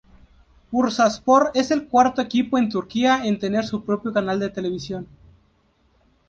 Bursaspor 0.71 1.51
es 1.53 1.69
el 1.69 1.87
cuarto 1.87 2.23
equipo 2.23 2.57
en 2.57 2.69
Turquía 2.69 3.23
en 3.23 3.37
tener 3.37 3.65
su 3.67 3.85
propio 3.85 4.11
canal 4.11 4.39
de 4.39 4.49
televisión. 4.49 5.07